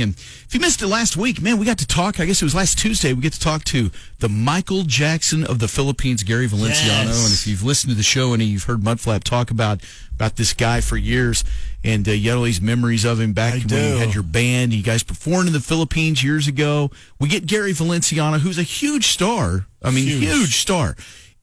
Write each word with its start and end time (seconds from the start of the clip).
And 0.00 0.14
if 0.14 0.48
you 0.52 0.60
missed 0.60 0.82
it 0.82 0.86
last 0.86 1.16
week, 1.16 1.40
man, 1.40 1.58
we 1.58 1.64
got 1.66 1.78
to 1.78 1.86
talk. 1.86 2.20
I 2.20 2.26
guess 2.26 2.42
it 2.42 2.44
was 2.44 2.54
last 2.54 2.78
Tuesday. 2.78 3.12
We 3.12 3.22
get 3.22 3.32
to 3.32 3.40
talk 3.40 3.64
to 3.64 3.90
the 4.18 4.28
Michael 4.28 4.82
Jackson 4.82 5.44
of 5.44 5.58
the 5.58 5.68
Philippines, 5.68 6.22
Gary 6.22 6.46
Valenciano. 6.46 7.06
Yes. 7.06 7.24
And 7.24 7.32
if 7.34 7.46
you've 7.46 7.62
listened 7.62 7.90
to 7.90 7.96
the 7.96 8.02
show 8.02 8.32
and 8.34 8.42
you've 8.42 8.64
heard 8.64 8.80
Mudflap 8.80 9.24
talk 9.24 9.50
about 9.50 9.80
about 10.14 10.36
this 10.36 10.52
guy 10.52 10.80
for 10.80 10.96
years, 10.96 11.44
and 11.84 12.06
uh, 12.08 12.10
you 12.12 12.30
had 12.30 12.36
all 12.38 12.42
these 12.44 12.60
memories 12.60 13.04
of 13.04 13.20
him 13.20 13.32
back 13.32 13.54
I 13.54 13.58
when 13.58 13.66
do. 13.68 13.76
you 13.76 13.96
had 13.98 14.14
your 14.14 14.24
band. 14.24 14.72
You 14.72 14.82
guys 14.82 15.02
performed 15.02 15.46
in 15.46 15.52
the 15.52 15.60
Philippines 15.60 16.22
years 16.24 16.46
ago. 16.48 16.90
We 17.20 17.28
get 17.28 17.46
Gary 17.46 17.72
Valenciano, 17.72 18.38
who's 18.40 18.58
a 18.58 18.62
huge 18.64 19.06
star. 19.08 19.66
I 19.82 19.90
mean, 19.92 20.06
Huge. 20.06 20.22
huge 20.24 20.56
star. 20.56 20.96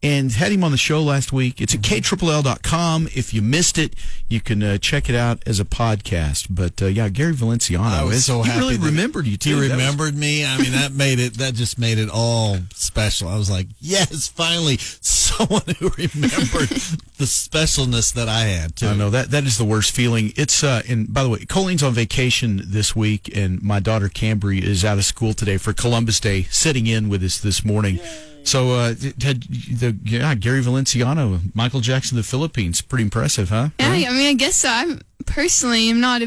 And 0.05 0.31
had 0.31 0.51
him 0.51 0.63
on 0.63 0.71
the 0.71 0.77
show 0.77 1.01
last 1.01 1.33
week. 1.33 1.59
It's 1.59 1.73
at 1.73 1.81
Mm-hmm. 1.81 2.15
KLL.com. 2.15 3.07
If 3.15 3.33
you 3.33 3.41
missed 3.41 3.77
it, 3.79 3.95
you 4.29 4.39
can 4.39 4.61
uh, 4.61 4.77
check 4.77 5.09
it 5.09 5.15
out 5.15 5.41
as 5.47 5.59
a 5.59 5.65
podcast. 5.65 6.47
But 6.49 6.79
uh, 6.81 6.85
yeah, 6.85 7.09
Gary 7.09 7.33
Valenciano. 7.33 7.79
I 7.85 8.03
was 8.03 8.17
is- 8.17 8.25
so 8.25 8.43
happy. 8.43 8.53
he 8.53 8.59
really 8.59 8.77
remembered 8.77 9.25
you 9.25 9.31
He 9.31 9.37
too. 9.37 9.57
Was- 9.59 9.71
remembered 9.71 10.15
me. 10.15 10.45
I 10.45 10.57
mean, 10.57 10.73
that 10.73 10.91
made 11.03 11.17
it. 11.19 11.35
That 11.39 11.55
just 11.55 11.79
made 11.79 11.97
it 11.97 12.09
all 12.13 12.57
special. 12.75 13.27
I 13.29 13.35
was 13.37 13.49
like, 13.49 13.67
yes, 13.79 14.27
finally, 14.27 14.77
someone 14.79 15.63
who 15.79 15.89
remembered 15.89 16.69
the 17.17 17.25
specialness 17.25 18.13
that 18.13 18.29
I 18.29 18.41
had 18.41 18.75
too. 18.75 18.87
I 18.87 18.95
know 18.95 19.09
that 19.09 19.31
that 19.31 19.45
is 19.45 19.57
the 19.57 19.65
worst 19.65 19.91
feeling. 19.91 20.33
It's 20.35 20.63
uh, 20.63 20.83
and 20.87 21.11
by 21.11 21.23
the 21.23 21.29
way, 21.29 21.45
Colleen's 21.45 21.81
on 21.83 21.93
vacation 21.93 22.61
this 22.65 22.95
week, 22.95 23.35
and 23.35 23.59
my 23.63 23.79
daughter 23.79 24.07
Cambry 24.09 24.61
is 24.61 24.85
out 24.85 24.97
of 24.99 25.05
school 25.05 25.33
today 25.33 25.57
for 25.57 25.73
Columbus 25.73 26.19
Day, 26.19 26.43
sitting 26.43 26.85
in 26.85 27.09
with 27.09 27.23
us 27.23 27.39
this 27.39 27.65
morning. 27.65 27.99
So 28.45 28.71
uh, 28.71 28.87
had 29.21 29.41
the 29.43 29.97
yeah 30.03 30.35
Gary 30.35 30.61
Valenciano, 30.61 31.39
Michael 31.55 31.79
Jackson, 31.81 32.15
the 32.15 32.23
Philippines, 32.23 32.81
pretty 32.81 33.03
impressive, 33.03 33.49
huh? 33.49 33.69
Yeah, 33.79 33.87
I 33.89 34.13
mean, 34.13 34.27
I 34.27 34.33
guess 34.33 34.55
so. 34.57 34.69
I'm 34.69 35.01
personally, 35.25 35.89
I'm 35.89 35.99
not 35.99 36.21
a, 36.21 36.25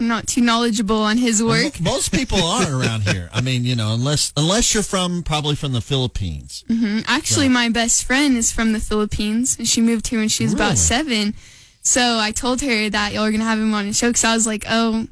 I'm 0.00 0.08
not 0.08 0.26
too 0.26 0.40
knowledgeable 0.40 0.96
on 1.02 1.16
his 1.18 1.42
work. 1.42 1.80
Most 1.80 2.12
people 2.12 2.38
are 2.42 2.80
around 2.80 3.02
here. 3.02 3.30
I 3.32 3.40
mean, 3.40 3.64
you 3.64 3.76
know, 3.76 3.94
unless 3.94 4.32
unless 4.36 4.74
you're 4.74 4.82
from 4.82 5.22
probably 5.22 5.54
from 5.54 5.72
the 5.72 5.80
Philippines. 5.80 6.64
Actually, 7.06 7.48
my 7.48 7.68
best 7.68 8.04
friend 8.04 8.36
is 8.36 8.50
from 8.52 8.72
the 8.72 8.80
Philippines, 8.80 9.56
and 9.56 9.68
she 9.68 9.80
moved 9.80 10.08
here 10.08 10.18
when 10.18 10.28
she 10.28 10.42
was 10.44 10.52
Really? 10.54 10.64
about 10.66 10.78
seven. 10.78 11.34
So 11.82 12.18
I 12.18 12.32
told 12.32 12.62
her 12.62 12.90
that 12.90 13.12
y'all 13.12 13.24
were 13.24 13.30
gonna 13.30 13.44
have 13.44 13.58
him 13.60 13.72
on 13.74 13.86
the 13.86 13.92
show 13.92 14.08
because 14.08 14.24
I 14.24 14.34
was 14.34 14.46
like, 14.46 14.64
oh, 14.68 14.90
you 14.92 14.98
know, 15.00 15.08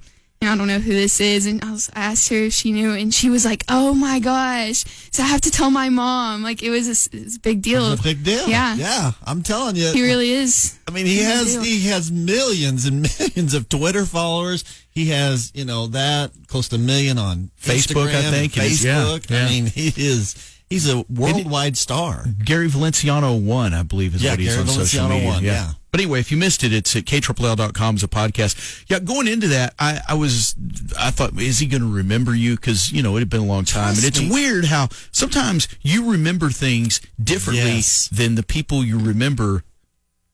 I 0.49 0.57
don't 0.57 0.67
know 0.67 0.79
who 0.79 0.93
this 0.93 1.21
is, 1.21 1.47
and 1.47 1.63
I, 1.65 1.71
was, 1.71 1.91
I 1.95 2.01
asked 2.13 2.29
her 2.31 2.37
if 2.37 2.53
she 2.53 2.73
knew, 2.73 2.93
and 2.93 3.13
she 3.15 3.31
was 3.31 3.45
like, 3.45 3.65
oh 3.69 3.95
my 3.95 4.19
gosh, 4.19 4.85
so 5.11 5.23
I 5.23 5.27
have 5.27 5.41
to 5.43 5.51
tell 5.51 5.71
my 5.71 5.89
mom. 5.89 6.43
Like 6.43 6.63
it 6.63 6.71
was 6.71 6.89
a, 6.89 6.93
s- 6.93 7.09
it's 7.13 7.37
a 7.37 7.41
big 7.41 7.63
deal. 7.63 7.93
It's 7.93 8.01
a 8.01 8.05
big 8.05 8.25
deal. 8.25 8.49
Yeah. 8.49 8.75
yeah. 8.75 9.13
I'm 9.25 9.43
telling 9.43 9.77
you. 9.77 9.93
He 9.93 10.03
really 10.03 10.31
is. 10.31 10.79
I 10.89 10.91
mean, 10.91 11.07
he 11.07 11.19
has 11.19 11.55
deal. 11.55 11.63
he 11.63 11.81
has 11.89 12.11
millions 12.11 12.87
and 12.87 13.03
millions 13.19 13.55
of 13.55 13.69
Twitter 13.69 14.05
followers. 14.05 14.65
He 14.91 15.07
has, 15.11 15.53
you 15.55 15.65
know, 15.65 15.87
that 15.89 16.33
close 16.49 16.69
to 16.69 16.77
a 16.77 16.79
million 16.79 17.19
on 17.19 17.51
Facebook, 17.61 18.09
I 18.09 18.13
Instagram 18.13 18.25
and 18.25 18.35
think 18.37 18.57
it 18.57 18.65
is. 18.65 18.85
Yeah, 18.85 19.05
Facebook. 19.05 19.31
yeah. 19.31 19.45
I 19.45 19.49
mean, 19.49 19.67
he 19.67 19.89
is 19.97 20.35
he's 20.73 20.89
a 20.89 21.05
worldwide 21.09 21.77
star. 21.77 22.25
Gary 22.45 22.69
Valenciano 22.69 23.41
one, 23.43 23.75
I 23.75 23.83
believe, 23.83 24.15
is 24.15 24.23
Yeah, 24.23 24.31
what 24.31 24.39
he's 24.41 24.49
Gary 24.49 24.61
on 24.61 24.67
social 24.69 25.09
media. 25.09 25.29
one, 25.29 25.45
yeah. 25.45 25.73
But 25.91 26.01
anyway, 26.01 26.21
if 26.21 26.31
you 26.33 26.39
missed 26.39 26.65
it, 26.65 26.73
it's 26.73 26.97
at 26.97 27.05
KLL.com 27.05 27.97
as 27.97 28.03
a 28.03 28.09
podcast. 28.09 28.85
Yeah, 28.89 28.99
going 28.99 29.29
into 29.29 29.49
that, 29.49 29.75
I, 29.79 30.01
I 30.09 30.15
was, 30.15 30.55
I 30.99 31.11
thought, 31.11 31.39
is 31.39 31.59
he 31.59 31.67
going 31.67 31.83
to 31.83 31.93
remember 31.93 32.35
you? 32.35 32.57
Because, 32.57 32.91
you 32.91 33.03
know, 33.03 33.17
it 33.17 33.21
had 33.21 33.29
been 33.29 33.43
a 33.43 33.45
long 33.45 33.65
time. 33.67 33.91
and 33.97 34.03
it's 34.05 34.19
me. 34.21 34.31
weird 34.31 34.65
how 34.65 34.89
sometimes 35.11 35.69
you 35.83 36.11
remember 36.11 36.49
things 36.49 37.01
differently 37.23 37.65
Yes. 37.77 38.09
than 38.09 38.37
the 38.37 38.43
people 38.43 38.83
you 38.83 38.99
remember 38.99 39.65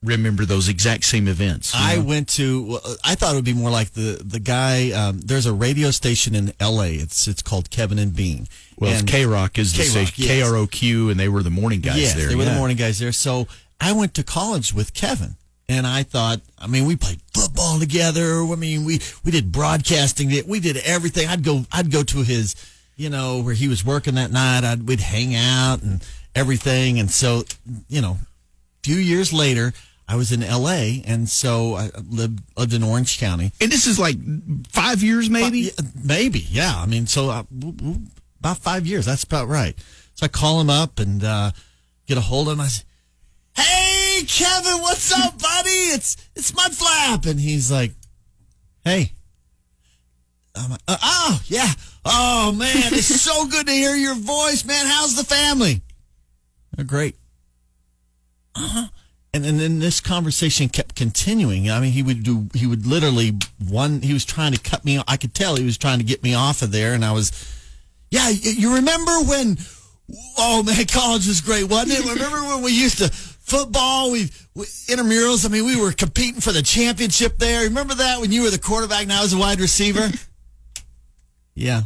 remember 0.03 0.45
those 0.45 0.69
exact 0.69 1.03
same 1.03 1.27
events. 1.27 1.73
I 1.75 1.97
know? 1.97 2.03
went 2.03 2.29
to. 2.29 2.63
well, 2.63 2.95
I 3.03 3.15
thought 3.15 3.33
it 3.33 3.35
would 3.35 3.45
be 3.45 3.53
more 3.53 3.69
like 3.69 3.91
the 3.91 4.21
the 4.23 4.39
guy. 4.39 4.91
Um, 4.91 5.19
there's 5.19 5.45
a 5.45 5.53
radio 5.53 5.91
station 5.91 6.35
in 6.35 6.53
L.A. 6.59 6.93
It's 6.93 7.27
it's 7.27 7.41
called 7.41 7.69
Kevin 7.69 7.99
and 7.99 8.15
Bean. 8.15 8.47
well, 8.77 9.01
K 9.05 9.25
Rock 9.25 9.57
is 9.57 9.73
the 9.73 9.83
K-Rock, 9.83 10.07
station, 10.07 10.23
yes. 10.25 10.49
KROQ, 10.49 11.11
and 11.11 11.19
they 11.19 11.29
were 11.29 11.43
the 11.43 11.49
morning 11.49 11.81
guys 11.81 11.97
yes, 11.97 12.13
there. 12.15 12.27
they 12.27 12.35
were 12.35 12.45
the 12.45 12.55
morning 12.55 12.77
guys 12.77 12.99
there. 12.99 13.11
So 13.11 13.47
I 13.81 13.93
went 13.93 14.13
to 14.15 14.23
college 14.23 14.73
with 14.73 14.93
Kevin, 14.93 15.35
and 15.67 15.85
I 15.85 16.03
thought, 16.03 16.41
I 16.57 16.67
mean, 16.67 16.85
we 16.85 16.95
played 16.95 17.21
football 17.33 17.79
together. 17.79 18.41
I 18.43 18.55
mean, 18.55 18.85
we 18.85 18.99
we 19.23 19.31
did 19.31 19.51
broadcasting. 19.51 20.31
We 20.47 20.59
did 20.59 20.77
everything. 20.77 21.27
I'd 21.27 21.43
go, 21.43 21.65
I'd 21.71 21.91
go 21.91 22.03
to 22.03 22.23
his, 22.23 22.55
you 22.95 23.09
know, 23.09 23.41
where 23.41 23.53
he 23.53 23.67
was 23.67 23.85
working 23.85 24.15
that 24.15 24.31
night. 24.31 24.63
I'd 24.63 24.87
we'd 24.87 24.99
hang 24.99 25.35
out 25.35 25.81
and 25.81 26.01
everything. 26.35 26.99
And 26.99 27.11
so, 27.11 27.43
you 27.87 28.01
know, 28.01 28.13
a 28.13 28.83
few 28.83 28.95
years 28.95 29.33
later, 29.33 29.73
I 30.09 30.15
was 30.15 30.31
in 30.31 30.41
L.A. 30.41 31.03
and 31.05 31.29
so 31.29 31.75
I 31.75 31.91
lived 32.09 32.41
lived 32.57 32.73
in 32.73 32.81
Orange 32.81 33.19
County. 33.19 33.51
And 33.61 33.71
this 33.71 33.85
is 33.85 33.99
like 33.99 34.17
five 34.69 35.03
years, 35.03 35.29
maybe? 35.29 35.69
Maybe, 36.03 36.39
yeah. 36.39 36.73
I 36.75 36.87
mean, 36.87 37.05
so 37.05 37.29
uh, 37.29 37.43
about 38.39 38.57
five 38.57 38.87
years. 38.87 39.05
That's 39.05 39.23
about 39.23 39.47
right. 39.47 39.77
So 40.15 40.25
I 40.25 40.29
call 40.29 40.59
him 40.61 40.69
up 40.71 40.97
and 40.97 41.23
uh, 41.23 41.51
get 42.07 42.17
a 42.17 42.21
hold 42.21 42.47
of 42.47 42.55
him. 42.55 42.61
I 42.61 42.67
say, 42.69 42.85
"Hey, 43.55 44.23
Kevin, 44.25 44.81
what's 44.81 45.11
up, 45.11 45.39
buddy? 45.41 45.69
It's 45.69 46.17
it's 46.35 46.53
Mudflap." 46.53 47.29
And 47.29 47.39
he's 47.39 47.71
like, 47.71 47.91
"Hey." 48.83 49.13
I'm 50.55 50.71
like, 50.71 50.81
uh, 50.87 50.97
oh 51.03 51.41
yeah. 51.45 51.71
Oh 52.03 52.51
man, 52.51 52.93
it's 52.93 53.21
so 53.21 53.45
good 53.49 53.67
to 53.67 53.71
hear 53.71 53.95
your 53.95 54.15
voice, 54.15 54.65
man. 54.65 54.87
How's 54.87 55.15
the 55.15 55.23
family? 55.23 55.83
They're 56.75 56.83
great. 56.83 57.15
Uh-huh. 58.55 58.87
And 59.31 59.45
and 59.45 59.59
then 59.59 59.79
this 59.79 60.01
conversation 60.01 60.69
kept 60.69 60.95
continuing. 60.95 61.69
I 61.69 61.79
mean, 61.79 61.91
he 61.91 62.01
would 62.01 62.23
do. 62.23 62.47
He 62.55 62.65
would 62.65 62.87
literally 62.87 63.37
one. 63.67 64.01
He 64.01 64.11
was 64.11 64.25
trying 64.25 64.53
to 64.53 64.59
cut 64.59 64.83
me. 64.83 64.97
Off 64.97 65.05
I 65.07 65.17
could 65.17 65.35
tell 65.35 65.55
he 65.55 65.65
was 65.65 65.77
trying 65.77 65.99
to 65.99 66.03
get 66.03 66.23
me 66.23 66.33
off 66.33 66.63
of 66.63 66.71
there. 66.71 66.93
And 66.93 67.05
I 67.05 67.11
was, 67.11 67.31
yeah. 68.09 68.29
You 68.29 68.75
remember 68.75 69.11
when? 69.21 69.57
Oh 70.37 70.63
man, 70.63 70.83
college 70.91 71.27
was 71.27 71.41
great, 71.41 71.65
wasn't 71.65 71.99
it? 71.99 72.11
remember 72.11 72.39
when 72.47 72.63
we 72.63 72.71
used 72.71 72.97
to 72.97 73.09
football? 73.09 74.11
We, 74.11 74.31
we 74.55 74.65
intramurals. 74.65 75.45
I 75.45 75.49
mean, 75.49 75.65
we 75.65 75.79
were 75.79 75.91
competing 75.91 76.41
for 76.41 76.51
the 76.51 76.63
championship 76.63 77.37
there. 77.37 77.65
Remember 77.65 77.93
that 77.93 78.19
when 78.19 78.31
you 78.31 78.41
were 78.41 78.49
the 78.49 78.57
quarterback 78.57 79.03
and 79.03 79.13
I 79.13 79.21
was 79.21 79.33
a 79.33 79.37
wide 79.37 79.59
receiver? 79.59 80.09
yeah. 81.53 81.81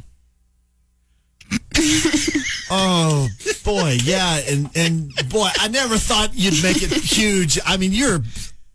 Oh 2.76 3.13
boy, 3.64 3.98
yeah, 4.04 4.42
and 4.50 4.70
and 4.76 5.12
boy, 5.30 5.50
I 5.60 5.68
never 5.68 5.98
thought 5.98 6.32
you'd 6.34 6.62
make 6.64 6.82
it 6.84 6.92
huge. 6.92 7.60
I 7.66 7.78
mean, 7.78 7.92
you're, 7.92 8.20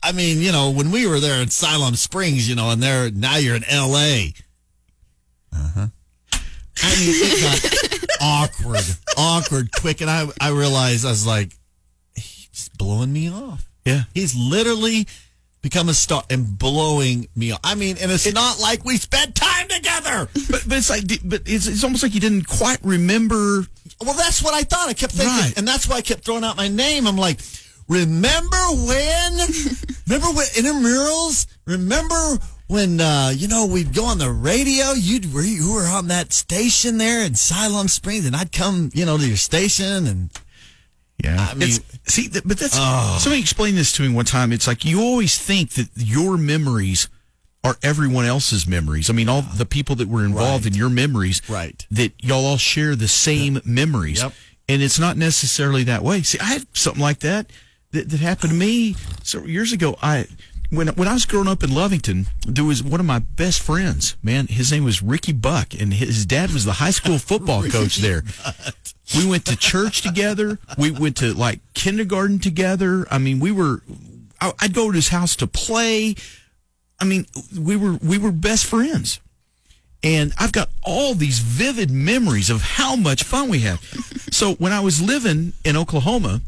I 0.02 0.12
mean, 0.12 0.40
you 0.40 0.52
know, 0.52 0.70
when 0.70 0.90
we 0.90 1.06
were 1.06 1.20
there 1.20 1.40
in 1.40 1.48
Siloam 1.48 1.94
Springs, 1.94 2.48
you 2.48 2.54
know, 2.54 2.70
and 2.70 2.82
there 2.82 3.10
now 3.10 3.36
you're 3.36 3.56
in 3.56 3.64
L.A. 3.64 4.34
Uh 5.52 5.70
huh. 5.74 5.86
I 6.82 6.90
mean, 6.96 7.14
it 7.14 8.00
got 8.00 8.20
awkward, 8.20 8.84
awkward, 9.16 9.70
quick, 9.72 10.00
and 10.00 10.10
I 10.10 10.26
I 10.40 10.50
realized 10.50 11.04
I 11.04 11.10
was 11.10 11.26
like, 11.26 11.52
he's 12.14 12.68
blowing 12.78 13.12
me 13.12 13.30
off. 13.30 13.68
Yeah. 13.84 14.02
He's 14.12 14.36
literally 14.36 15.06
become 15.62 15.88
a 15.88 15.94
star 15.94 16.22
and 16.30 16.58
blowing 16.58 17.28
me 17.34 17.52
off. 17.52 17.60
I 17.64 17.74
mean, 17.74 17.96
and 18.00 18.12
it's 18.12 18.32
not 18.32 18.60
like 18.60 18.84
we 18.84 18.96
spent 18.96 19.34
time 19.34 19.66
together. 19.68 19.87
But, 20.50 20.64
but 20.68 20.78
it's 20.78 20.90
like, 20.90 21.04
but 21.24 21.42
it's, 21.46 21.66
it's 21.66 21.84
almost 21.84 22.02
like 22.02 22.14
you 22.14 22.20
didn't 22.20 22.46
quite 22.46 22.78
remember 22.82 23.66
Well, 24.00 24.14
that's 24.14 24.42
what 24.42 24.54
I 24.54 24.62
thought. 24.62 24.88
I 24.88 24.94
kept 24.94 25.12
thinking, 25.12 25.34
Right. 25.34 25.54
and 25.58 25.66
that's 25.66 25.88
why 25.88 25.96
I 25.96 26.02
kept 26.02 26.24
throwing 26.24 26.44
out 26.44 26.56
my 26.56 26.68
name. 26.68 27.06
I'm 27.06 27.16
like, 27.16 27.40
remember 27.88 28.56
when? 28.86 29.32
remember 30.08 30.28
when 30.36 30.46
intramurals? 30.56 31.46
Remember 31.66 32.38
when 32.68 33.00
uh, 33.00 33.32
you 33.34 33.48
know 33.48 33.66
we'd 33.66 33.94
go 33.94 34.04
on 34.04 34.18
the 34.18 34.30
radio? 34.30 34.92
You'd 34.92 35.32
were 35.32 35.42
you 35.42 35.72
were 35.74 35.86
on 35.86 36.08
that 36.08 36.32
station 36.32 36.98
there 36.98 37.24
in 37.24 37.34
Siloam 37.34 37.88
Springs, 37.88 38.26
and 38.26 38.36
I'd 38.36 38.52
come, 38.52 38.90
you 38.94 39.04
know, 39.06 39.16
to 39.18 39.26
your 39.26 39.36
station, 39.36 40.06
and 40.06 40.30
Yeah, 41.22 41.48
I 41.50 41.54
mean- 41.54 41.68
It's- 41.68 41.80
see, 42.06 42.28
but 42.28 42.58
that's 42.58 42.76
Oh. 42.78 43.18
somebody 43.20 43.40
explained 43.40 43.76
this 43.76 43.92
to 43.92 44.02
me 44.02 44.08
one 44.08 44.24
time. 44.24 44.52
It's 44.52 44.66
like 44.66 44.84
you 44.84 45.00
always 45.00 45.36
think 45.36 45.70
that 45.72 45.88
your 45.96 46.36
memories 46.38 47.08
are 47.64 47.76
everyone 47.82 48.24
else's 48.24 48.66
memories. 48.66 49.10
I 49.10 49.12
mean, 49.12 49.28
all 49.28 49.42
the 49.42 49.66
people 49.66 49.96
that 49.96 50.08
were 50.08 50.24
involved 50.24 50.64
Right. 50.64 50.72
in 50.72 50.78
your 50.78 50.88
memories, 50.90 51.42
Right. 51.48 51.84
That 51.90 52.12
y'all 52.20 52.44
all 52.46 52.56
share 52.58 52.94
the 52.96 53.08
same 53.08 53.60
memories, 53.64 54.22
Yep. 54.22 54.32
and 54.68 54.82
it's 54.82 54.98
not 54.98 55.16
necessarily 55.16 55.82
that 55.84 56.02
way. 56.04 56.22
See, 56.22 56.38
I 56.38 56.44
had 56.44 56.66
something 56.72 57.02
like 57.02 57.18
that 57.20 57.50
that, 57.92 58.08
that 58.10 58.20
happened 58.20 58.50
to 58.52 58.56
me 58.58 58.94
several 59.22 59.50
years 59.50 59.72
ago. 59.72 59.98
I 60.02 60.26
when 60.70 60.88
when 60.88 61.08
I 61.08 61.14
was 61.14 61.24
growing 61.24 61.48
up 61.48 61.62
in 61.64 61.70
Lovington, 61.70 62.26
there 62.46 62.64
was 62.64 62.82
one 62.82 63.00
of 63.00 63.06
my 63.06 63.18
best 63.20 63.60
friends. 63.60 64.16
Man, 64.22 64.46
his 64.46 64.70
name 64.70 64.84
was 64.84 65.02
Ricky 65.02 65.32
Buck, 65.32 65.74
and 65.74 65.94
his 65.94 66.26
dad 66.26 66.52
was 66.52 66.64
the 66.66 66.74
high 66.74 66.90
school 66.90 67.18
football 67.18 67.62
coach 67.70 67.96
there. 67.96 68.22
We 69.16 69.26
went 69.26 69.46
to 69.46 69.56
church 69.56 70.02
together. 70.02 70.58
We 70.76 70.90
went 70.90 71.16
to 71.16 71.32
like 71.34 71.60
kindergarten 71.74 72.38
together. 72.38 73.06
I 73.10 73.18
mean, 73.18 73.40
we 73.40 73.50
were. 73.50 73.82
I- 74.40 74.52
I'd 74.60 74.74
go 74.74 74.90
to 74.92 74.96
his 74.96 75.08
house 75.08 75.34
to 75.36 75.46
play. 75.46 76.14
I 77.00 77.04
mean, 77.04 77.26
we 77.56 77.76
were 77.76 77.94
we 78.02 78.18
were 78.18 78.32
best 78.32 78.66
friends, 78.66 79.20
and 80.02 80.32
I've 80.38 80.52
got 80.52 80.68
all 80.82 81.14
these 81.14 81.38
vivid 81.38 81.90
memories 81.90 82.50
of 82.50 82.62
how 82.62 82.96
much 82.96 83.22
fun 83.22 83.48
we 83.48 83.60
had. 83.60 83.78
So 84.30 84.54
when 84.54 84.72
I 84.72 84.80
was 84.80 85.00
living 85.00 85.52
in 85.64 85.76
Oklahoma, 85.76 86.40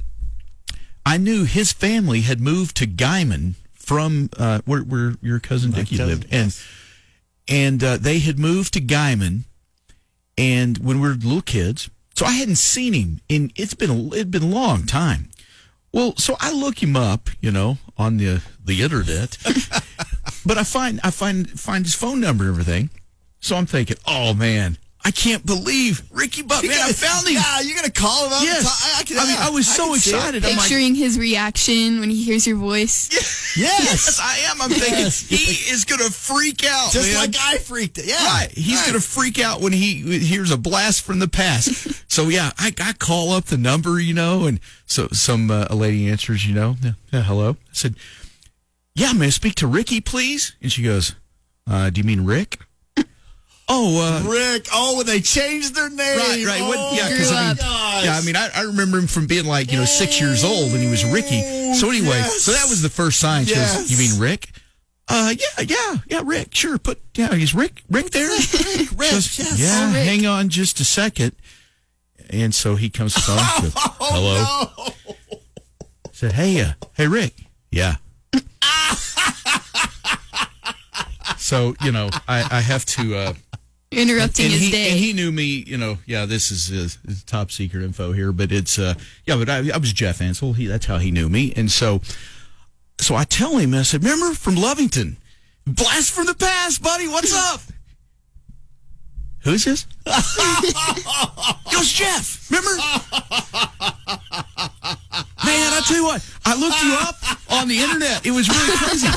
I 1.07 1.17
knew 1.17 1.45
his 1.45 1.73
family 1.73 2.23
had 2.23 2.41
moved 2.41 2.77
to 2.79 2.87
Guymon 2.87 3.55
from 3.75 4.31
uh, 4.39 4.61
where 4.65 4.81
where 4.81 5.15
your 5.23 5.41
cousin 5.41 5.71
Dickie 5.71 5.97
lived, 5.99 6.27
and 6.31 6.57
and 7.49 7.83
uh, 7.83 7.97
they 7.97 8.19
had 8.21 8.39
moved 8.39 8.73
to 8.75 8.81
Guymon, 8.81 9.45
and 10.37 10.79
when 10.79 11.01
we 11.01 11.09
were 11.09 11.15
little 11.15 11.43
kids, 11.43 11.91
so 12.15 12.27
I 12.27 12.33
hadn't 12.33 12.57
seen 12.57 12.93
him 12.93 13.21
in 13.29 13.53
it's 13.57 13.75
been 13.75 13.91
a, 13.91 14.07
it'd 14.15 14.31
been 14.31 14.43
a 14.43 14.47
long 14.47 14.85
time. 14.87 15.31
Well, 15.93 16.15
so 16.17 16.37
I 16.39 16.53
look 16.53 16.83
him 16.83 16.95
up, 16.97 17.31
you 17.41 17.51
know, 17.51 17.79
on 17.99 18.19
the 18.19 18.43
the 18.65 18.83
internet, 18.83 19.39
but 20.45 20.59
I 20.59 20.65
find 20.65 21.01
I 21.05 21.11
find 21.11 21.49
find 21.59 21.85
his 21.85 21.95
phone 21.95 22.21
number 22.21 22.45
and 22.45 22.53
everything. 22.53 22.91
So 23.41 23.57
I'm 23.57 23.67
thinking, 23.67 23.97
oh 24.07 24.35
man, 24.35 24.77
I 25.03 25.11
can't 25.13 25.47
believe 25.47 26.03
Ricky 26.11 26.43
Buck. 26.43 26.63
Man, 26.63 26.73
I 26.79 26.93
found 26.93 27.27
him. 27.27 27.35
Yeah, 27.35 27.61
you're 27.63 27.75
gonna 27.77 27.91
call 27.91 28.27
him 28.27 28.33
up. 28.35 28.43
Yes, 28.43 28.67
I, 28.67 29.01
I, 29.01 29.05
can, 29.05 29.19
I 29.19 29.25
mean, 29.27 29.37
I 29.39 29.49
was 29.51 29.67
so 29.67 29.93
can 29.93 29.99
see 29.99 30.11
it. 30.11 30.15
excited. 30.17 30.45
I'm 30.45 30.51
like, 30.57 30.61
Picturing 30.69 30.95
his 30.95 31.19
reaction 31.19 32.01
when 32.01 32.11
he 32.11 32.23
hears 32.23 32.47
your 32.47 32.57
voice. 32.59 33.09
Yes, 33.57 33.57
yes, 33.57 34.21
I 34.23 34.51
am. 34.51 34.61
I'm 34.63 34.71
thinking 34.71 34.99
Yes. 34.99 35.27
he 35.27 35.73
is 35.73 35.85
gonna 35.87 36.11
freak 36.11 36.65
out, 36.67 36.93
just 36.93 37.09
man. 37.13 37.17
like 37.17 37.35
I 37.41 37.57
freaked 37.59 37.97
it. 37.99 38.05
Yeah, 38.07 38.23
Right. 38.25 38.51
He's 38.53 38.77
right. 38.77 38.89
going 38.91 39.01
to 39.01 39.05
freak 39.07 39.39
out 39.41 39.61
when 39.61 39.73
he 39.73 40.19
hears 40.21 40.51
a 40.53 40.57
blast 40.57 41.03
from 41.03 41.19
the 41.19 41.27
past. 41.29 42.09
so, 42.11 42.29
yeah, 42.29 42.53
I, 42.59 42.73
I 42.81 42.93
call 42.93 43.33
up 43.33 43.47
the 43.47 43.57
number, 43.57 43.99
you 43.99 44.15
know, 44.15 44.47
and 44.47 44.61
so 44.87 45.09
some 45.13 45.51
uh, 45.51 45.67
a 45.69 45.75
lady 45.75 46.09
answers, 46.09 46.47
you 46.47 46.55
know, 46.55 46.77
"Yeah, 46.83 46.93
yeah, 47.13 47.23
hello. 47.23 47.51
I 47.53 47.73
said, 47.73 47.97
yeah, 48.95 49.13
may 49.13 49.27
I 49.27 49.31
speak 49.31 49.55
to 49.57 49.67
Ricky, 49.67 50.01
please? 50.01 50.57
And 50.63 50.71
she 50.71 50.83
goes, 50.83 51.15
uh, 51.69 51.91
do 51.91 52.01
you 52.01 52.05
mean 52.07 52.25
Rick? 52.25 52.59
oh, 53.69 54.01
uh, 54.27 54.29
Rick. 54.29 54.67
Oh, 54.73 54.97
when 54.99 55.07
they 55.07 55.21
changed 55.21 55.75
their 55.75 55.89
name. 55.89 56.19
Right, 56.19 56.45
right. 56.47 56.63
What, 56.63 56.77
Oh, 56.79 56.93
yeah, 56.95 57.09
because 57.09 57.31
I 57.33 57.47
mean, 57.49 57.57
gosh. 57.57 58.05
yeah, 58.05 58.19
I 58.19 58.23
mean, 58.25 58.37
I, 58.37 58.49
I 58.55 58.63
remember 58.63 58.99
him 58.99 59.07
from 59.07 59.27
being 59.27 59.47
like, 59.47 59.71
you 59.73 59.79
know, 59.79 59.85
six 59.85 60.21
years 60.21 60.43
old 60.45 60.73
when 60.73 60.81
he 60.81 60.89
was 60.91 61.05
Ricky. 61.05 61.41
So 61.75 61.89
anyway, 61.91 62.09
Yes. 62.09 62.41
so 62.43 62.53
that 62.53 62.67
was 62.69 62.83
the 62.83 62.89
first 62.91 63.21
sign. 63.21 63.45
She 63.47 63.55
Yes. 63.55 63.77
goes, 63.77 63.91
"You 63.93 63.99
mean 63.99 64.21
Rick?" 64.21 64.51
Uh, 65.07 65.35
yeah, 65.39 65.65
yeah, 65.67 65.97
yeah, 66.09 66.23
Rick. 66.25 66.53
Sure, 66.55 66.79
put 66.79 67.01
yeah, 67.17 67.33
is 67.33 67.55
Rick 67.55 67.83
Rick 67.89 68.11
there? 68.11 68.29
Rick, 68.29 68.91
Rick, 68.91 68.99
Goes, 69.13 69.39
yes. 69.39 69.59
Yeah, 69.61 69.89
Oh, 69.89 69.95
Rick. 69.95 70.05
hang 70.05 70.27
on 70.27 70.49
just 70.49 70.81
a 70.81 70.85
second. 70.85 71.33
And 72.29 72.53
so 72.55 72.75
he 72.77 72.91
comes 72.91 73.15
to 73.15 73.21
phone. 73.21 73.37
goes, 73.63 73.73
Hello. 73.77 74.45
Oh, 74.79 74.95
Said, 76.13 76.33
hey, 76.33 76.61
uh, 76.61 76.73
hey, 76.95 77.07
Rick. 77.07 77.35
Yeah. 77.71 77.97
So 81.37 81.75
you 81.83 81.93
know, 81.93 82.11
I, 82.29 82.47
I 82.51 82.61
have 82.61 82.85
to. 82.87 83.17
Uh, 83.17 83.35
interrupting 83.91 84.47
and 84.47 84.55
his 84.55 84.63
he, 84.63 84.71
day. 84.71 84.91
And 84.91 84.99
he 84.99 85.13
knew 85.13 85.33
me, 85.33 85.65
you 85.67 85.77
know, 85.77 85.99
yeah, 86.07 86.27
this 86.27 86.51
is, 86.51 86.71
uh, 86.71 87.11
is 87.11 87.25
top 87.25 87.51
secret 87.51 87.83
info 87.83 88.13
here, 88.13 88.33
but 88.33 88.53
it's, 88.53 88.79
uh, 88.79 88.95
yeah, 89.27 89.37
but 89.37 89.51
I, 89.51 89.71
I 89.75 89.79
was 89.79 89.93
Jeff 89.93 90.21
Ansel. 90.21 90.53
He, 90.55 90.67
that's 90.67 90.87
how 90.87 90.99
he 90.99 91.11
knew 91.11 91.29
me. 91.29 91.53
And 91.57 91.71
so, 91.71 92.01
so 93.01 93.17
I 93.17 93.25
tell 93.25 93.57
him, 93.57 93.75
I 93.75 93.83
said, 93.83 94.05
remember 94.05 94.35
from 94.35 94.55
Lovington, 94.55 95.17
blast 95.67 96.13
from 96.13 96.27
the 96.27 96.35
past, 96.35 96.83
buddy. 96.83 97.09
What's 97.09 97.35
up? 97.35 97.61
Who's 99.43 99.65
this? 99.65 99.87
it 100.07 101.79
was 101.79 101.91
Jeff. 101.91 102.51
Remember? 102.51 102.77
Man, 105.43 105.73
I 105.73 105.81
tell 105.87 105.97
you 105.97 106.05
what, 106.05 106.23
I 106.45 106.55
looked 106.61 106.83
you 106.83 106.95
up 107.01 107.40
on 107.51 107.69
the 107.69 107.79
internet. 107.79 108.25
It 108.25 108.31
was 108.31 108.49
really 108.49 108.77
crazy. 108.79 109.09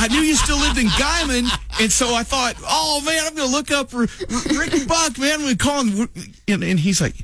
I 0.00 0.08
knew 0.10 0.20
you 0.20 0.36
still 0.36 0.58
lived 0.58 0.78
in 0.78 0.86
Guymon, 0.86 1.48
and 1.80 1.90
so 1.92 2.14
I 2.14 2.22
thought, 2.22 2.54
oh 2.62 3.02
man, 3.04 3.22
I'm 3.26 3.34
to 3.36 3.46
look 3.46 3.70
up 3.70 3.92
R- 3.92 4.02
R- 4.02 4.58
Ricky 4.58 4.84
Buck, 4.86 5.18
man. 5.18 5.42
We 5.44 5.56
call 5.56 5.84
him, 5.84 6.08
and, 6.46 6.62
and 6.62 6.78
he's 6.78 7.00
like, 7.00 7.14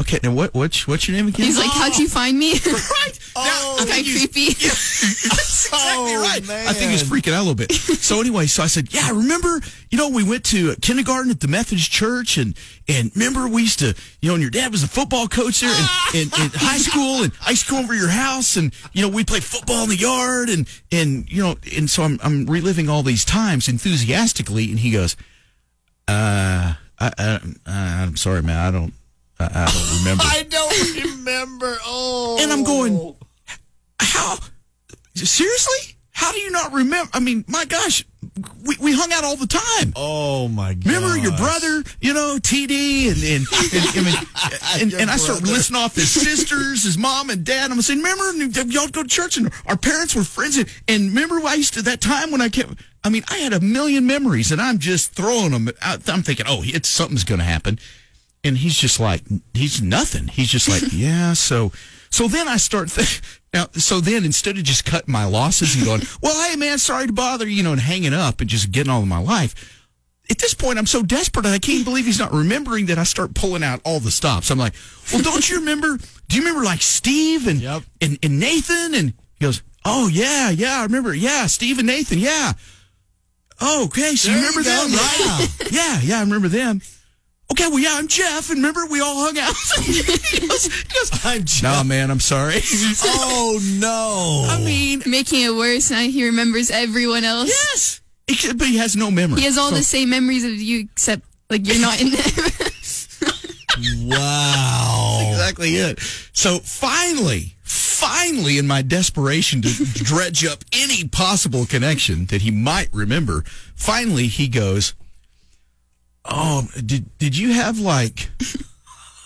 okay, 0.00 0.18
now 0.22 0.32
what, 0.32 0.52
what's, 0.54 0.86
what's 0.86 1.08
your 1.08 1.16
name 1.16 1.28
again? 1.28 1.46
He's 1.46 1.58
like, 1.58 1.70
how'd 1.70 1.96
you 1.96 2.08
find 2.08 2.38
me? 2.38 2.52
right. 2.66 3.18
Now, 3.34 3.42
Oh. 3.48 3.76
I 3.80 3.84
Kinda 3.84 3.92
think 3.92 4.06
he's- 4.06 4.18
creepy. 4.18 4.46
That's 5.28 5.66
exactly 5.66 6.14
Oh, 6.14 6.22
right. 6.22 6.68
I 6.68 6.72
think 6.72 6.92
he's 6.92 7.02
freaking 7.02 7.32
out 7.32 7.40
a 7.40 7.46
little 7.48 7.54
bit. 7.54 7.72
So 7.72 8.20
anyway, 8.20 8.46
so 8.46 8.62
I 8.62 8.66
said, 8.66 8.94
yeah, 8.94 9.10
remember, 9.10 9.60
you 9.90 9.98
know, 9.98 10.08
we 10.08 10.22
went 10.22 10.44
to 10.46 10.74
kindergarten 10.76 11.30
at 11.30 11.40
the 11.40 11.48
Methodist 11.48 11.90
church 11.90 12.38
and, 12.38 12.56
and 12.88 13.10
remember 13.14 13.48
we 13.48 13.62
used 13.62 13.80
to, 13.80 13.94
you 14.20 14.28
know, 14.28 14.34
and 14.34 14.42
your 14.42 14.50
dad 14.50 14.70
was 14.72 14.82
a 14.82 14.88
football 14.88 15.26
coach 15.28 15.60
there 15.60 15.70
and, 15.74 15.88
and, 16.32 16.40
and 16.40 16.52
high 16.54 16.78
school 16.78 17.24
and 17.24 17.32
I 17.44 17.50
used 17.50 17.64
to 17.66 17.70
come 17.72 17.84
over 17.84 17.92
to 17.94 17.98
your 17.98 18.08
house 18.08 18.56
and, 18.56 18.72
you 18.92 19.02
know, 19.02 19.08
we 19.08 19.24
played 19.24 19.42
football 19.44 19.82
in 19.84 19.88
the 19.90 19.96
yard 19.96 20.48
and, 20.50 20.68
and, 20.92 21.30
you 21.30 21.42
know, 21.42 21.56
and 21.76 21.90
so 21.90 22.04
I'm, 22.04 22.18
I'm 22.22 22.46
reliving 22.46 22.88
all 22.88 23.02
these 23.02 23.24
times 23.24 23.68
enthusiastically. 23.68 24.70
And 24.70 24.78
he 24.78 24.92
goes, 24.92 25.16
uh, 26.08 26.74
I, 26.98 27.12
I, 27.18 27.40
I'm 27.66 28.16
sorry, 28.16 28.42
man. 28.42 28.56
I 28.56 28.70
don't, 28.70 28.94
I, 29.38 29.44
I 29.44 29.66
don't 29.72 29.98
remember. 29.98 30.22
I 30.24 30.42
don't 30.48 31.18
remember. 31.18 31.76
Oh, 31.84 32.38
And 32.40 32.52
I'm 32.52 32.64
going, 32.64 33.14
how? 34.00 34.38
Seriously? 35.14 35.96
How 36.12 36.32
do 36.32 36.38
you 36.38 36.50
not 36.50 36.72
remember? 36.72 37.10
I 37.12 37.20
mean, 37.20 37.44
my 37.46 37.66
gosh, 37.66 38.02
we, 38.66 38.74
we 38.80 38.92
hung 38.94 39.12
out 39.12 39.22
all 39.22 39.36
the 39.36 39.46
time. 39.46 39.92
Oh 39.94 40.48
my 40.48 40.72
god! 40.72 40.86
Remember 40.86 41.16
your 41.18 41.36
brother, 41.36 41.82
you 42.00 42.14
know, 42.14 42.38
TD, 42.40 43.08
and 43.12 43.22
and 43.22 43.46
and, 43.74 44.06
and, 44.06 44.82
and, 44.82 45.00
and 45.02 45.10
I 45.10 45.16
start 45.18 45.42
listing 45.42 45.76
off 45.76 45.94
his 45.94 46.10
sisters, 46.10 46.84
his 46.84 46.96
mom 46.96 47.28
and 47.28 47.44
dad. 47.44 47.70
I'm 47.70 47.80
saying, 47.82 48.00
remember, 48.00 48.44
y'all 48.64 48.88
go 48.88 49.02
to 49.02 49.08
church, 49.08 49.36
and 49.36 49.52
our 49.66 49.76
parents 49.76 50.14
were 50.14 50.24
friends. 50.24 50.56
And, 50.56 50.68
and 50.88 51.08
remember, 51.08 51.46
I 51.46 51.54
used 51.54 51.74
to 51.74 51.82
that 51.82 52.00
time 52.00 52.30
when 52.30 52.40
I 52.40 52.48
kept. 52.48 52.80
I 53.04 53.10
mean, 53.10 53.22
I 53.28 53.36
had 53.36 53.52
a 53.52 53.60
million 53.60 54.06
memories, 54.06 54.50
and 54.50 54.60
I'm 54.60 54.78
just 54.78 55.12
throwing 55.12 55.50
them 55.50 55.68
out. 55.82 56.08
I'm 56.08 56.22
thinking, 56.22 56.46
oh, 56.48 56.62
it's 56.64 56.88
something's 56.88 57.24
going 57.24 57.40
to 57.40 57.44
happen, 57.44 57.78
and 58.46 58.58
he's 58.58 58.76
just 58.76 58.98
like, 59.00 59.22
he's 59.54 59.82
nothing. 59.82 60.28
He's 60.28 60.48
just 60.48 60.68
like, 60.68 60.82
yeah. 60.92 61.32
So, 61.34 61.72
so 62.10 62.28
then 62.28 62.48
I 62.48 62.56
start. 62.56 62.88
Th- 62.90 63.20
now, 63.52 63.66
so 63.72 64.00
then 64.00 64.24
instead 64.24 64.56
of 64.58 64.64
just 64.64 64.84
cutting 64.84 65.12
my 65.12 65.24
losses 65.24 65.74
and 65.76 65.84
going, 65.84 66.02
well, 66.22 66.48
hey 66.50 66.56
man, 66.56 66.78
sorry 66.78 67.06
to 67.06 67.12
bother 67.12 67.46
you, 67.46 67.56
you 67.56 67.62
know, 67.62 67.72
and 67.72 67.80
hanging 67.80 68.14
up 68.14 68.40
and 68.40 68.48
just 68.50 68.70
getting 68.70 68.92
on 68.92 69.00
with 69.00 69.08
my 69.08 69.18
life 69.20 69.54
at 70.30 70.38
this 70.38 70.54
point, 70.54 70.78
I'm 70.78 70.86
so 70.86 71.02
desperate, 71.02 71.46
I 71.46 71.58
can't 71.58 71.84
believe 71.84 72.04
he's 72.06 72.18
not 72.18 72.32
remembering 72.32 72.86
that 72.86 72.98
I 72.98 73.04
start 73.04 73.34
pulling 73.34 73.62
out 73.62 73.80
all 73.84 74.00
the 74.00 74.10
stops. 74.10 74.50
I'm 74.50 74.58
like, 74.58 74.74
well, 75.12 75.22
don't 75.22 75.48
you 75.48 75.60
remember? 75.60 75.98
Do 76.28 76.36
you 76.36 76.42
remember 76.42 76.64
like 76.64 76.82
Steve 76.82 77.46
and 77.46 77.60
Yep. 77.60 77.82
and, 78.00 78.18
and 78.22 78.40
Nathan? 78.40 78.94
And 78.94 79.12
he 79.38 79.44
goes, 79.44 79.62
oh 79.84 80.08
yeah, 80.08 80.50
yeah, 80.50 80.80
I 80.80 80.82
remember. 80.82 81.14
Yeah, 81.14 81.46
Steve 81.46 81.78
and 81.78 81.86
Nathan. 81.86 82.18
Yeah. 82.18 82.52
Oh, 83.60 83.84
okay. 83.86 84.16
So 84.16 84.30
you 84.30 84.34
There 84.34 84.42
you 84.42 84.48
remember 84.50 84.68
go, 84.68 84.88
them, 84.88 84.96
right? 84.98 85.48
yeah, 85.70 86.00
yeah, 86.02 86.18
I 86.18 86.20
remember 86.22 86.48
them. 86.48 86.80
Okay, 87.52 87.68
well, 87.68 87.78
yeah, 87.78 87.94
I'm 87.94 88.08
Jeff, 88.08 88.50
and 88.50 88.58
remember 88.58 88.86
we 88.86 89.00
all 89.00 89.24
hung 89.24 89.38
out. 89.38 89.54
he 89.84 90.46
goes, 90.48 90.64
he 90.66 90.88
goes, 90.88 91.24
I'm 91.24 91.44
Jeff. 91.44 91.62
no, 91.62 91.84
man, 91.84 92.10
I'm 92.10 92.20
sorry. 92.20 92.60
Oh 93.04 93.60
no! 93.78 94.46
I 94.52 94.60
mean, 94.64 95.02
Making 95.06 95.42
it 95.44 95.54
worse, 95.54 95.90
now 95.90 96.00
he 96.00 96.24
remembers 96.24 96.70
everyone 96.72 97.22
else. 97.24 97.48
yes, 97.48 98.00
He- 98.26 98.52
but 98.52 98.66
he 98.66 98.76
has 98.78 98.96
no 98.96 99.10
memory. 99.12 99.40
He 99.40 99.46
has 99.46 99.56
all 99.58 99.70
So- 99.70 99.76
the 99.76 99.82
same 99.84 100.10
memories 100.10 100.44
of 100.44 100.50
you, 100.52 100.80
except 100.92 101.22
like 101.48 101.66
you're 101.66 101.80
not 101.80 102.00
in 102.00 102.10
there. 102.10 102.24
wow. 104.08 105.28
exactly 105.30 105.76
it. 105.76 106.00
So 106.32 106.58
finally, 106.58 107.54
finally, 107.62 108.58
in 108.58 108.66
my 108.66 108.82
desperation 108.82 109.62
to 109.62 109.68
dredge 109.94 110.44
up 110.44 110.64
any 110.72 111.06
possible 111.06 111.64
connection 111.66 112.26
that 112.26 112.42
he 112.42 112.50
might 112.50 112.88
remember, 112.92 113.44
finally 113.76 114.26
he 114.26 114.48
goes, 114.48 114.94
"Oh, 116.28 116.68
did 116.84 117.18
did 117.18 117.36
you 117.36 117.52
have 117.52 117.78
like 117.78 118.28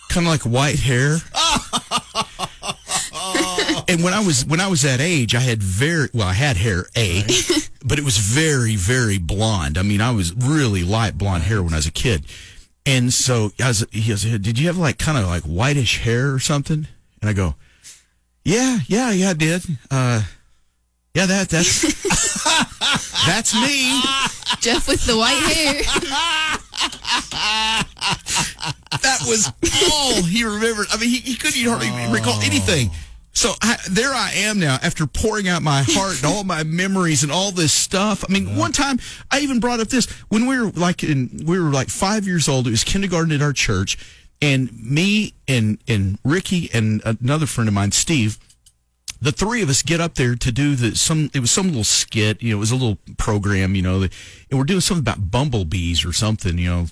kind 0.08 0.26
of 0.26 0.32
like 0.32 0.42
white 0.42 0.78
hair?" 0.78 1.18
and 3.88 4.02
when 4.02 4.14
I 4.14 4.22
was 4.24 4.44
when 4.44 4.60
I 4.60 4.68
was 4.68 4.82
that 4.82 5.00
age, 5.00 5.34
I 5.34 5.40
had 5.40 5.62
very 5.62 6.08
well, 6.12 6.28
I 6.28 6.32
had 6.32 6.56
hair 6.56 6.86
a, 6.96 7.22
but 7.84 7.98
it 7.98 8.04
was 8.04 8.18
very 8.18 8.76
very 8.76 9.18
blonde. 9.18 9.76
I 9.78 9.82
mean, 9.82 10.00
I 10.00 10.10
was 10.10 10.34
really 10.34 10.82
light 10.84 11.18
blonde 11.18 11.44
hair 11.44 11.62
when 11.62 11.72
I 11.72 11.76
was 11.76 11.86
a 11.86 11.92
kid. 11.92 12.24
And 12.86 13.12
so 13.12 13.52
I 13.62 13.68
was, 13.68 13.86
he 13.90 14.08
goes, 14.08 14.22
"Did 14.22 14.58
you 14.58 14.66
have 14.68 14.78
like 14.78 14.98
kind 14.98 15.18
of 15.18 15.26
like 15.26 15.42
whitish 15.42 15.98
hair 15.98 16.32
or 16.32 16.38
something?" 16.38 16.86
And 17.20 17.30
I 17.30 17.32
go, 17.32 17.54
"Yeah, 18.44 18.78
yeah, 18.86 19.10
yeah, 19.10 19.30
I 19.30 19.34
did. 19.34 19.62
Uh, 19.90 20.22
yeah, 21.14 21.26
that 21.26 21.48
that's 21.48 21.82
that's 23.26 23.54
me. 23.54 24.00
Jeff 24.60 24.88
with 24.88 25.04
the 25.06 25.16
white 25.16 25.42
hair. 25.52 26.56
That 29.20 29.28
was 29.28 29.52
all 29.92 30.22
he 30.22 30.44
remembered. 30.44 30.86
I 30.90 30.98
mean, 30.98 31.10
he, 31.10 31.18
he 31.18 31.36
couldn't 31.36 31.58
even 31.58 31.72
hardly 31.72 31.88
oh. 31.90 32.12
recall 32.12 32.40
anything." 32.42 32.90
So 33.32 33.52
I, 33.62 33.76
there 33.88 34.12
I 34.12 34.32
am 34.34 34.58
now 34.58 34.78
after 34.82 35.06
pouring 35.06 35.48
out 35.48 35.62
my 35.62 35.84
heart 35.86 36.16
and 36.16 36.24
all 36.24 36.42
my 36.42 36.64
memories 36.64 37.22
and 37.22 37.30
all 37.30 37.52
this 37.52 37.72
stuff. 37.72 38.24
I 38.28 38.32
mean, 38.32 38.56
one 38.56 38.72
time 38.72 38.98
I 39.30 39.40
even 39.40 39.60
brought 39.60 39.78
up 39.78 39.88
this 39.88 40.06
when 40.28 40.46
we 40.46 40.58
were 40.58 40.70
like 40.72 41.04
in, 41.04 41.44
we 41.46 41.60
were 41.60 41.70
like 41.70 41.88
five 41.88 42.26
years 42.26 42.48
old. 42.48 42.66
It 42.66 42.70
was 42.70 42.82
kindergarten 42.82 43.32
at 43.32 43.40
our 43.40 43.52
church 43.52 43.96
and 44.42 44.70
me 44.82 45.34
and, 45.46 45.78
and 45.86 46.18
Ricky 46.24 46.70
and 46.72 47.02
another 47.04 47.46
friend 47.46 47.68
of 47.68 47.74
mine, 47.74 47.92
Steve, 47.92 48.38
the 49.20 49.32
three 49.32 49.62
of 49.62 49.68
us 49.68 49.82
get 49.82 50.00
up 50.00 50.14
there 50.14 50.34
to 50.34 50.50
do 50.52 50.74
the 50.74 50.96
some 50.96 51.30
it 51.34 51.40
was 51.40 51.50
some 51.50 51.68
little 51.68 51.84
skit 51.84 52.42
you 52.42 52.50
know 52.50 52.56
it 52.56 52.60
was 52.60 52.70
a 52.70 52.76
little 52.76 52.96
program 53.18 53.74
you 53.74 53.82
know 53.82 54.00
and 54.00 54.10
we're 54.50 54.64
doing 54.64 54.80
something 54.80 55.02
about 55.02 55.30
bumblebees 55.30 56.06
or 56.06 56.12
something 56.14 56.56
you 56.56 56.70
know 56.70 56.86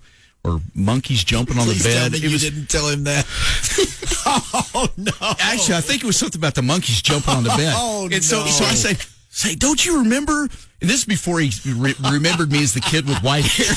or 0.44 0.60
monkeys 0.74 1.24
jumping 1.24 1.58
on 1.58 1.64
Please 1.64 1.82
the 1.84 1.90
tell 1.90 2.02
bed 2.04 2.12
me 2.12 2.18
it 2.18 2.24
you 2.24 2.30
was 2.30 2.42
didn't 2.42 2.66
tell 2.68 2.88
him 2.88 3.04
that. 3.04 3.26
oh 4.74 4.88
no! 4.96 5.12
actually 5.40 5.74
i 5.74 5.80
think 5.80 6.02
it 6.02 6.06
was 6.06 6.16
something 6.16 6.38
about 6.40 6.54
the 6.54 6.62
monkeys 6.62 7.02
jumping 7.02 7.34
on 7.34 7.42
the 7.42 7.50
bed 7.50 7.72
Oh, 7.76 8.08
and 8.10 8.22
so 8.24 8.40
no. 8.40 8.46
so 8.46 8.64
i 8.64 8.74
say 8.74 8.96
say, 9.38 9.54
"Don't 9.54 9.84
you 9.84 9.98
remember?" 10.02 10.48
And 10.80 10.88
this 10.88 10.98
is 11.00 11.04
before 11.06 11.40
he 11.40 11.50
re- 11.72 11.94
remembered 12.12 12.52
me 12.52 12.62
as 12.62 12.72
the 12.72 12.80
kid 12.80 13.08
with 13.08 13.18
white 13.20 13.44
hair. 13.44 13.66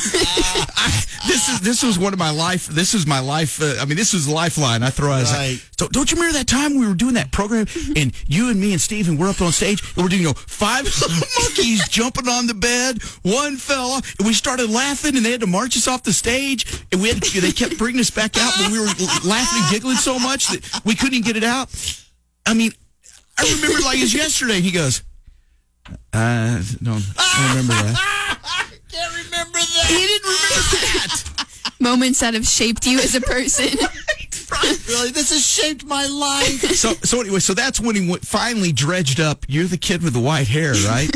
I, 0.78 1.04
this 1.28 1.50
is 1.50 1.60
this 1.62 1.82
was 1.84 1.98
one 1.98 2.14
of 2.14 2.20
my 2.20 2.30
life. 2.30 2.68
This 2.68 2.94
was 2.94 3.08
my 3.08 3.20
life. 3.20 3.60
Uh, 3.62 3.74
I 3.82 3.86
mean, 3.86 3.98
this 3.98 4.14
was 4.14 4.28
the 4.28 4.34
lifeline 4.34 4.84
I 4.84 4.92
throw 4.92 5.12
out. 5.12 5.14
I 5.14 5.22
like, 5.24 5.32
Right. 5.32 5.66
so 5.80 5.88
don't 5.88 6.12
you 6.12 6.18
remember 6.18 6.38
that 6.38 6.48
time 6.48 6.78
we 6.78 6.88
were 6.88 6.94
doing 6.94 7.16
that 7.16 7.32
program 7.32 7.66
and 7.96 8.14
you 8.28 8.50
and 8.52 8.60
me 8.60 8.72
and 8.74 8.80
Steven 8.82 9.18
were 9.18 9.28
up 9.30 9.42
on 9.42 9.52
stage 9.52 9.82
and 9.96 10.04
we're 10.04 10.10
doing 10.10 10.22
you 10.22 10.28
know 10.28 10.34
five 10.36 10.86
monkeys 11.40 11.88
jumping 11.90 12.28
on 12.28 12.46
the 12.46 12.54
bed, 12.54 13.02
one 13.24 13.58
fell 13.58 13.92
off, 13.98 14.16
and 14.20 14.28
we 14.28 14.34
started 14.34 14.70
laughing 14.70 15.16
and 15.18 15.26
they 15.26 15.32
had 15.32 15.42
to 15.42 15.48
march 15.48 15.76
us 15.76 15.88
off 15.88 16.04
the 16.04 16.14
stage 16.14 16.84
and 16.92 17.02
we 17.02 17.10
had 17.10 17.22
to, 17.24 17.42
they 17.42 17.52
kept 17.52 17.80
bringing 17.80 18.00
us 18.02 18.12
back 18.12 18.38
out, 18.38 18.54
but 18.60 18.72
we 18.72 18.80
were 18.80 18.86
laughing 19.26 19.60
and 19.64 19.72
giggling 19.72 19.98
so 19.98 20.20
much 20.20 20.48
that 20.50 20.82
we 20.86 20.94
couldn't 20.96 21.16
even 21.16 21.26
get 21.26 21.36
it 21.36 21.44
out. 21.44 21.70
I 22.46 22.54
mean, 22.54 22.72
I 23.40 23.52
remember 23.56 23.82
like 23.86 23.98
it's 24.00 24.14
yesterday. 24.14 24.62
He 24.62 24.70
goes, 24.72 25.02
uh, 26.14 26.62
no, 26.82 26.98
I 27.18 27.38
don't 27.38 27.50
remember 27.50 27.74
that. 27.74 28.38
Can't 28.92 29.26
remember 29.26 29.60
that. 29.60 29.86
He 29.88 30.08
didn't 30.08 30.24
remember 30.26 30.78
that. 30.98 31.74
Moments 31.80 32.20
that 32.20 32.34
have 32.34 32.46
shaped 32.46 32.86
you 32.86 33.00
as 33.00 33.16
a 33.16 33.22
person. 33.22 33.68
Really, 34.90 35.12
this 35.12 35.30
has 35.32 35.48
shaped 35.48 35.86
my 35.86 36.06
life. 36.08 36.76
So, 36.76 36.92
so 37.04 37.22
anyway, 37.22 37.40
so 37.40 37.54
that's 37.54 37.80
when 37.80 37.96
he 37.96 38.10
went, 38.10 38.28
finally 38.28 38.74
dredged 38.74 39.22
up. 39.22 39.46
You're 39.48 39.64
the 39.66 39.78
kid 39.78 40.04
with 40.04 40.12
the 40.12 40.20
white 40.20 40.48
hair, 40.50 40.74
right? 40.74 41.10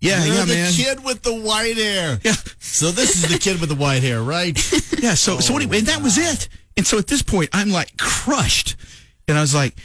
Yeah, 0.00 0.24
You're 0.24 0.34
yeah, 0.34 0.44
the 0.44 0.54
man. 0.54 0.72
kid 0.72 1.04
with 1.04 1.22
the 1.22 1.32
white 1.32 1.76
hair. 1.76 2.18
Yeah, 2.24 2.32
So 2.58 2.90
this 2.90 3.14
is 3.14 3.30
the 3.32 3.38
kid 3.38 3.60
with 3.60 3.68
the 3.68 3.76
white 3.76 4.02
hair, 4.02 4.20
right? 4.20 4.56
yeah. 5.00 5.14
So, 5.14 5.38
so 5.38 5.54
anyway, 5.54 5.78
and 5.78 5.86
that 5.86 6.02
was 6.02 6.18
it. 6.18 6.48
And 6.76 6.84
so 6.84 6.98
at 6.98 7.06
this 7.06 7.22
point, 7.22 7.50
I'm 7.52 7.70
like 7.70 7.96
crushed, 7.98 8.74
and 9.28 9.38
I 9.38 9.40
was 9.42 9.54
like, 9.54 9.76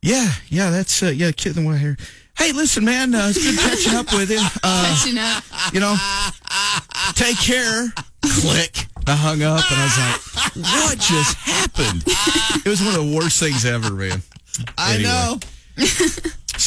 yeah, 0.00 0.30
yeah, 0.48 0.70
that's 0.70 1.02
uh, 1.02 1.08
yeah, 1.08 1.30
kid 1.32 1.48
with 1.54 1.56
the 1.56 1.66
white 1.66 1.78
hair. 1.80 1.96
Hey, 2.38 2.52
listen, 2.52 2.84
man, 2.84 3.14
uh, 3.14 3.28
it's 3.30 3.38
good 3.42 3.58
catching 3.58 3.94
up 3.94 4.12
with 4.12 4.30
you. 4.30 4.38
Uh, 4.62 4.94
Catching 4.96 5.18
up. 5.18 5.42
you 5.72 5.80
know, 5.80 5.94
take 7.14 7.36
care. 7.38 7.88
Click. 8.22 8.86
I 9.06 9.12
hung 9.16 9.42
up, 9.42 9.64
and 9.70 9.80
I 9.80 9.84
was 9.84 9.98
like, 9.98 10.84
what 10.84 10.98
just 10.98 11.36
happened? 11.38 12.04
It 12.64 12.68
was 12.68 12.80
one 12.80 12.94
of 12.94 13.06
the 13.06 13.16
worst 13.16 13.40
things 13.40 13.64
ever, 13.64 13.90
man. 13.90 14.22
I 14.76 14.94
Anyway. 14.94 15.08
know. 15.08 15.38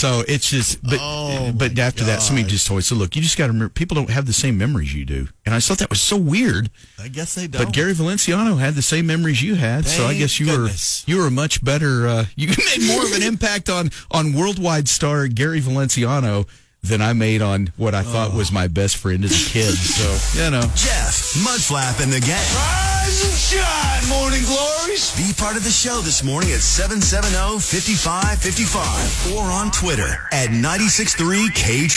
So 0.01 0.23
it's 0.27 0.49
just, 0.49 0.81
but 0.81 0.97
Oh, 0.99 1.51
but 1.55 1.77
after 1.77 2.03
that, 2.05 2.23
somebody 2.23 2.47
just 2.47 2.65
told 2.65 2.79
me, 2.79 2.81
so 2.81 2.95
look, 2.95 3.15
you 3.15 3.21
just 3.21 3.37
got 3.37 3.45
to 3.45 3.53
remember, 3.53 3.71
people 3.71 3.93
don't 3.93 4.09
have 4.09 4.25
the 4.25 4.33
same 4.33 4.57
memories 4.57 4.95
you 4.95 5.05
do, 5.05 5.27
and 5.45 5.53
I 5.53 5.59
just 5.59 5.67
thought 5.67 5.77
that 5.77 5.91
was 5.91 6.01
so 6.01 6.17
weird. 6.17 6.71
I 6.99 7.07
guess 7.07 7.35
they 7.35 7.45
don't. 7.45 7.65
But 7.65 7.71
Gary 7.71 7.93
Valenciano 7.93 8.57
had 8.57 8.73
the 8.73 8.81
same 8.81 9.05
memories 9.05 9.43
you 9.43 9.53
had, 9.53 9.85
so 9.85 10.07
I 10.07 10.15
guess 10.17 10.39
you 10.39 10.47
goodness. 10.47 11.05
were 11.05 11.13
you 11.13 11.19
were 11.19 11.27
a 11.27 11.31
much 11.31 11.63
better. 11.63 12.07
Uh, 12.07 12.25
you 12.35 12.47
made 12.47 12.87
more 12.87 13.05
of 13.05 13.11
an 13.13 13.21
impact 13.21 13.69
on 13.69 13.91
on 14.09 14.33
worldwide 14.33 14.89
star 14.89 15.27
Gary 15.27 15.61
Valenciano 15.61 16.47
than 16.81 16.99
I 16.99 17.13
made 17.13 17.43
on 17.43 17.71
what 17.77 17.93
I 17.93 18.01
thought 18.01 18.33
was 18.33 18.51
my 18.51 18.67
best 18.67 18.97
friend 18.97 19.23
as 19.23 19.33
a 19.33 19.49
kid. 19.51 19.75
So 19.75 20.43
you 20.43 20.49
know, 20.49 20.61
Jeff, 20.61 21.35
Mudflap, 21.45 22.01
and 22.01 22.11
the 22.11 22.21
gang. 22.21 22.90
Rise 23.01 23.25
and 23.25 23.33
shine, 23.33 24.05
morning 24.09 24.43
glories. 24.45 25.09
Be 25.17 25.33
part 25.33 25.57
of 25.57 25.63
the 25.63 25.71
show 25.71 26.01
this 26.01 26.23
morning 26.23 26.51
at 26.51 26.59
770-5555 26.59 29.33
or 29.35 29.41
on 29.41 29.71
Twitter 29.71 30.19
at 30.31 30.51
963 30.51 31.49
K. 31.49 31.87